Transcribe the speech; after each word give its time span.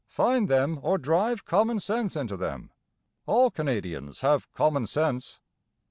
Fine 0.07 0.47
them, 0.47 0.79
or 0.81 0.97
drive 0.97 1.45
common 1.45 1.79
sense 1.79 2.15
into 2.15 2.35
them. 2.35 2.71
All 3.27 3.51
Canadians 3.51 4.21
have 4.21 4.51
common 4.51 4.87
sense." 4.87 5.39